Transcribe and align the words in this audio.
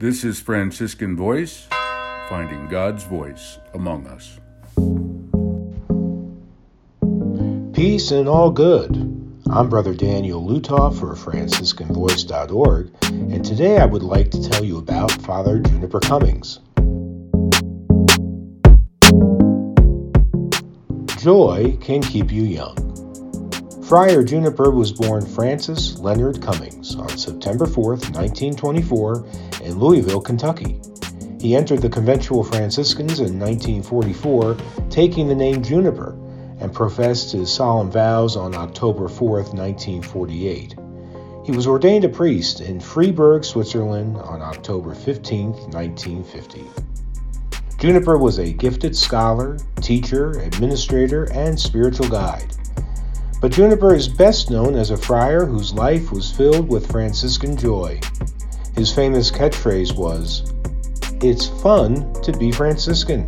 This 0.00 0.24
is 0.24 0.40
Franciscan 0.40 1.14
Voice, 1.14 1.66
finding 2.30 2.68
God's 2.68 3.04
voice 3.04 3.58
among 3.74 4.06
us. 4.06 4.40
Peace 7.74 8.10
and 8.10 8.26
all 8.26 8.50
good. 8.50 8.96
I'm 9.50 9.68
Brother 9.68 9.92
Daniel 9.92 10.42
Lutoff 10.42 10.98
for 10.98 11.14
FranciscanVoice.org, 11.14 12.94
and 13.02 13.44
today 13.44 13.76
I 13.76 13.84
would 13.84 14.02
like 14.02 14.30
to 14.30 14.48
tell 14.48 14.64
you 14.64 14.78
about 14.78 15.12
Father 15.20 15.58
Juniper 15.58 16.00
Cummings. 16.00 16.60
Joy 21.18 21.76
can 21.82 22.00
keep 22.00 22.32
you 22.32 22.44
young. 22.44 23.09
Friar 23.90 24.22
Juniper 24.22 24.70
was 24.70 24.92
born 24.92 25.26
Francis 25.26 25.98
Leonard 25.98 26.40
Cummings 26.40 26.94
on 26.94 27.08
September 27.08 27.66
4, 27.66 27.84
1924, 27.96 29.26
in 29.64 29.80
Louisville, 29.80 30.20
Kentucky. 30.20 30.80
He 31.40 31.56
entered 31.56 31.82
the 31.82 31.88
Conventual 31.88 32.44
Franciscans 32.44 33.18
in 33.18 33.40
1944, 33.40 34.56
taking 34.90 35.26
the 35.26 35.34
name 35.34 35.64
Juniper, 35.64 36.16
and 36.60 36.72
professed 36.72 37.32
his 37.32 37.52
solemn 37.52 37.90
vows 37.90 38.36
on 38.36 38.54
October 38.54 39.08
4, 39.08 39.42
1948. 39.42 40.76
He 41.44 41.50
was 41.50 41.66
ordained 41.66 42.04
a 42.04 42.08
priest 42.08 42.60
in 42.60 42.78
Freiburg, 42.78 43.44
Switzerland 43.44 44.18
on 44.18 44.40
October 44.40 44.94
15, 44.94 45.50
1950. 45.50 46.64
Juniper 47.78 48.18
was 48.18 48.38
a 48.38 48.52
gifted 48.52 48.96
scholar, 48.96 49.58
teacher, 49.80 50.30
administrator, 50.38 51.24
and 51.32 51.58
spiritual 51.58 52.08
guide. 52.08 52.54
But 53.40 53.52
Juniper 53.52 53.94
is 53.94 54.06
best 54.06 54.50
known 54.50 54.74
as 54.74 54.90
a 54.90 54.98
friar 54.98 55.46
whose 55.46 55.72
life 55.72 56.12
was 56.12 56.30
filled 56.30 56.68
with 56.68 56.90
Franciscan 56.90 57.56
joy. 57.56 57.98
His 58.74 58.92
famous 58.92 59.30
catchphrase 59.30 59.96
was, 59.96 60.52
It's 61.22 61.46
fun 61.46 62.12
to 62.22 62.32
be 62.32 62.52
Franciscan. 62.52 63.24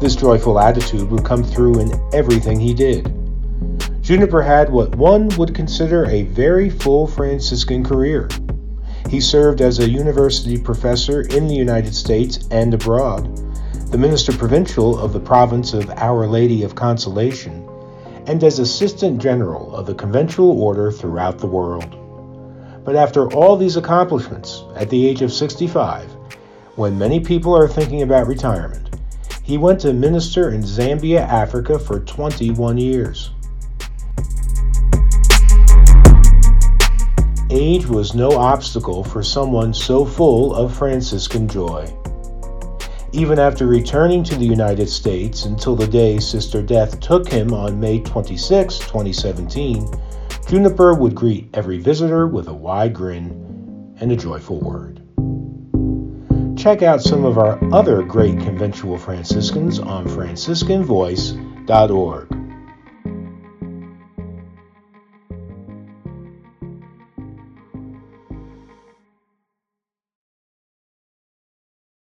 This 0.00 0.16
joyful 0.16 0.58
attitude 0.58 1.10
would 1.10 1.24
come 1.24 1.44
through 1.44 1.80
in 1.80 2.00
everything 2.14 2.58
he 2.58 2.72
did. 2.72 3.12
Juniper 4.00 4.40
had 4.40 4.70
what 4.70 4.94
one 4.94 5.28
would 5.36 5.54
consider 5.54 6.06
a 6.06 6.22
very 6.22 6.70
full 6.70 7.06
Franciscan 7.06 7.84
career. 7.84 8.26
He 9.10 9.20
served 9.20 9.60
as 9.60 9.80
a 9.80 9.90
university 9.90 10.56
professor 10.56 11.22
in 11.22 11.46
the 11.46 11.54
United 11.54 11.94
States 11.94 12.48
and 12.50 12.72
abroad, 12.72 13.47
the 13.90 13.96
minister 13.96 14.32
provincial 14.32 14.98
of 14.98 15.14
the 15.14 15.20
province 15.20 15.72
of 15.72 15.88
Our 15.88 16.26
Lady 16.26 16.62
of 16.62 16.74
Consolation, 16.74 17.66
and 18.26 18.44
as 18.44 18.58
assistant 18.58 19.18
general 19.18 19.74
of 19.74 19.86
the 19.86 19.94
conventual 19.94 20.60
order 20.60 20.92
throughout 20.92 21.38
the 21.38 21.46
world. 21.46 21.96
But 22.84 22.96
after 22.96 23.32
all 23.32 23.56
these 23.56 23.78
accomplishments, 23.78 24.62
at 24.76 24.90
the 24.90 25.06
age 25.06 25.22
of 25.22 25.32
65, 25.32 26.04
when 26.76 26.98
many 26.98 27.18
people 27.18 27.56
are 27.56 27.66
thinking 27.66 28.02
about 28.02 28.26
retirement, 28.26 28.94
he 29.42 29.56
went 29.56 29.80
to 29.80 29.94
minister 29.94 30.50
in 30.50 30.60
Zambia, 30.60 31.20
Africa 31.20 31.78
for 31.78 32.00
21 32.00 32.76
years. 32.76 33.30
Age 37.48 37.86
was 37.86 38.14
no 38.14 38.32
obstacle 38.32 39.02
for 39.02 39.22
someone 39.22 39.72
so 39.72 40.04
full 40.04 40.54
of 40.54 40.76
Franciscan 40.76 41.48
joy. 41.48 41.90
Even 43.12 43.38
after 43.38 43.66
returning 43.66 44.22
to 44.24 44.36
the 44.36 44.44
United 44.44 44.88
States 44.88 45.46
until 45.46 45.74
the 45.74 45.86
day 45.86 46.18
Sister 46.18 46.60
Death 46.60 47.00
took 47.00 47.26
him 47.26 47.54
on 47.54 47.80
May 47.80 48.00
26, 48.00 48.80
2017, 48.80 49.88
Juniper 50.46 50.94
would 50.94 51.14
greet 51.14 51.48
every 51.54 51.78
visitor 51.78 52.26
with 52.26 52.48
a 52.48 52.54
wide 52.54 52.92
grin 52.92 53.94
and 53.98 54.12
a 54.12 54.16
joyful 54.16 54.60
word. 54.60 55.00
Check 56.58 56.82
out 56.82 57.00
some 57.00 57.24
of 57.24 57.38
our 57.38 57.58
other 57.72 58.02
great 58.02 58.38
conventual 58.40 58.98
Franciscans 58.98 59.78
on 59.78 60.06
franciscanvoice.org. 60.06 62.37